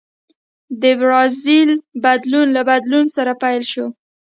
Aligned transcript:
د 0.81 0.83
برازیل 0.99 1.69
بدلون 2.03 2.47
له 2.55 2.61
بدلون 2.69 3.05
سره 3.15 3.31
پیل 3.41 3.61
شو. 3.71 3.85